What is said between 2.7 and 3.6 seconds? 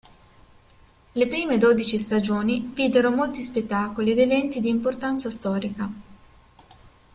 videro molti